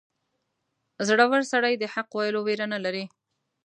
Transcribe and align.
•زړور 1.07 1.41
سړی 1.53 1.73
د 1.77 1.83
حق 1.93 2.09
ویلو 2.17 2.41
ویره 2.45 2.65
نه 2.73 2.79
لري. 2.85 3.05